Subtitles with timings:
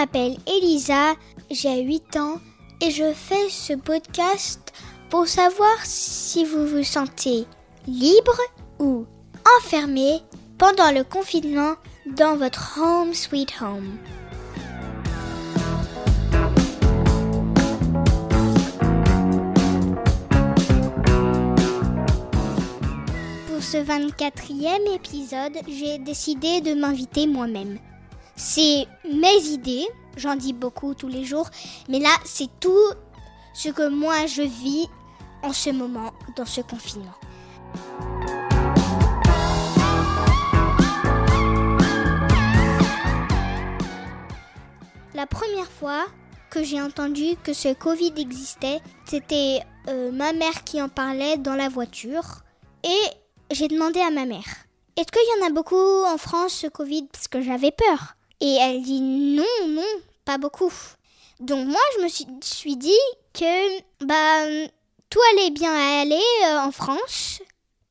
[0.00, 1.14] m'appelle Elisa,
[1.50, 2.40] j'ai 8 ans
[2.80, 4.72] et je fais ce podcast
[5.10, 7.44] pour savoir si vous vous sentez
[7.86, 8.40] libre
[8.78, 9.04] ou
[9.58, 10.22] enfermé
[10.56, 11.74] pendant le confinement
[12.06, 13.98] dans votre home sweet home.
[23.48, 27.78] Pour ce 24e épisode, j'ai décidé de m'inviter moi-même.
[28.42, 29.86] C'est mes idées,
[30.16, 31.50] j'en dis beaucoup tous les jours,
[31.90, 32.94] mais là c'est tout
[33.52, 34.88] ce que moi je vis
[35.42, 37.12] en ce moment dans ce confinement.
[45.12, 46.06] La première fois
[46.48, 51.56] que j'ai entendu que ce Covid existait, c'était euh, ma mère qui en parlait dans
[51.56, 52.40] la voiture.
[52.84, 54.64] Et j'ai demandé à ma mère,
[54.96, 57.06] est-ce qu'il y en a beaucoup en France ce Covid?
[57.12, 58.16] Parce que j'avais peur.
[58.40, 59.82] Et elle dit non, non,
[60.24, 60.72] pas beaucoup.
[61.40, 62.08] Donc moi, je me
[62.42, 62.90] suis, dit
[63.32, 64.68] que bah,
[65.08, 67.40] tout allait bien aller euh, en France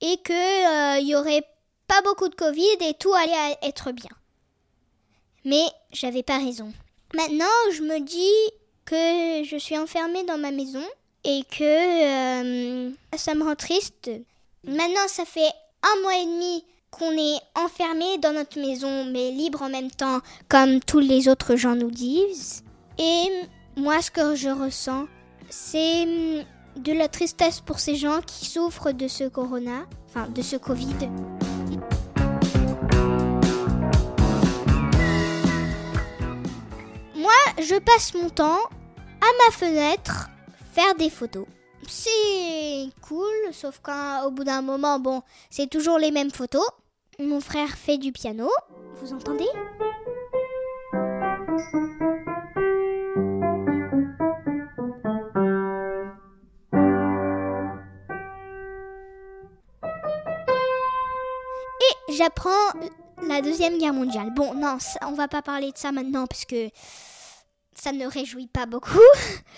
[0.00, 1.44] et qu'il euh, il y aurait
[1.86, 4.10] pas beaucoup de Covid et tout allait être bien.
[5.44, 6.72] Mais j'avais pas raison.
[7.14, 8.52] Maintenant, je me dis
[8.84, 10.84] que je suis enfermée dans ma maison
[11.22, 14.10] et que euh, ça me rend triste.
[14.64, 15.50] Maintenant, ça fait
[15.82, 16.64] un mois et demi
[16.96, 21.56] qu'on est enfermé dans notre maison, mais libre en même temps, comme tous les autres
[21.56, 22.64] gens nous disent.
[22.98, 23.28] Et
[23.76, 25.06] moi, ce que je ressens,
[25.50, 26.44] c'est hum,
[26.76, 31.10] de la tristesse pour ces gens qui souffrent de ce corona, enfin de ce Covid.
[37.14, 38.60] Moi, je passe mon temps
[39.20, 40.30] à ma fenêtre
[40.72, 41.46] faire des photos.
[41.88, 46.66] C'est cool, sauf qu'au bout d'un moment, bon, c'est toujours les mêmes photos.
[47.18, 48.50] Mon frère fait du piano,
[49.00, 49.46] vous entendez?
[61.80, 62.50] Et j'apprends
[63.26, 64.34] la Deuxième Guerre mondiale.
[64.34, 66.68] Bon, non, on va pas parler de ça maintenant parce que
[67.74, 68.98] ça ne réjouit pas beaucoup,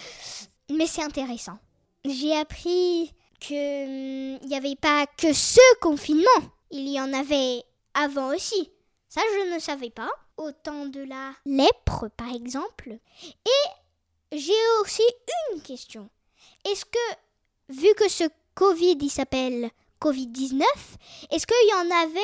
[0.70, 1.58] mais c'est intéressant.
[2.04, 8.70] J'ai appris qu'il n'y avait pas que ce confinement, il y en avait avant aussi.
[9.08, 10.10] Ça, je ne savais pas.
[10.36, 12.98] Au temps de la lèpre, par exemple.
[13.22, 15.02] Et j'ai aussi
[15.52, 16.10] une question.
[16.66, 16.98] Est-ce que,
[17.70, 20.62] vu que ce Covid, il s'appelle Covid-19,
[21.30, 22.20] est-ce qu'il y en avait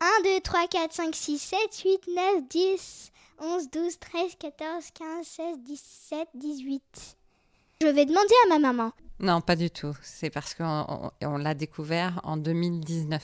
[0.00, 5.26] 1, 2, 3, 4, 5, 6, 7, 8, 9, 10, 11, 12, 13, 14, 15,
[5.26, 7.16] 16, 17, 18
[7.82, 8.92] Je vais demander à ma maman.
[9.20, 9.94] Non, pas du tout.
[10.02, 13.22] C'est parce qu'on on, l'a découvert en 2019.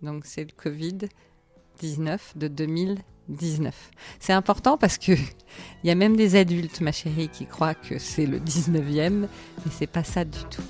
[0.00, 3.74] Donc c'est le Covid-19 de 2019.
[4.18, 5.12] C'est important parce que
[5.84, 9.72] il y a même des adultes, ma chérie, qui croient que c'est le 19e, mais
[9.78, 10.64] c'est pas ça du tout.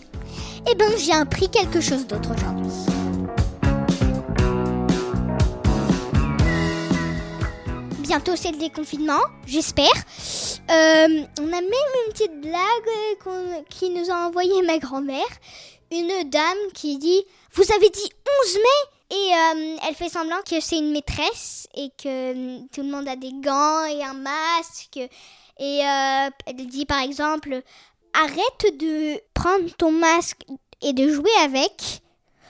[0.68, 2.72] Eh ben, j'ai appris quelque chose d'autre aujourd'hui.
[8.10, 9.86] bientôt c'est le déconfinement, j'espère.
[10.70, 11.64] Euh, on a même
[12.06, 15.26] une petite blague qui nous a envoyé ma grand-mère.
[15.90, 18.08] Une dame qui dit Vous avez dit
[18.44, 22.82] 11 mai Et euh, elle fait semblant que c'est une maîtresse et que euh, tout
[22.82, 25.00] le monde a des gants et un masque.
[25.58, 27.62] Et elle dit par exemple
[28.12, 30.42] Arrête de prendre ton masque
[30.82, 32.00] et de jouer avec.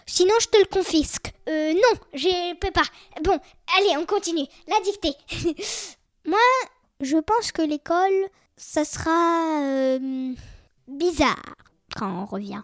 [0.04, 1.32] Sinon, je te le confisque.
[1.46, 2.82] Non, je peux pas.
[3.22, 3.38] Bon,
[3.78, 4.46] allez, on continue.
[4.68, 5.14] La dictée.
[6.26, 6.38] Moi,
[7.00, 10.34] je pense que l'école, ça sera euh,
[10.86, 11.56] bizarre
[11.96, 12.62] quand on revient.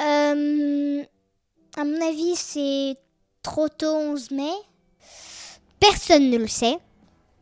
[0.00, 1.02] Euh,
[1.76, 2.96] à mon avis, c'est
[3.42, 4.52] trop tôt 11 mai.
[5.78, 6.78] Personne ne le sait.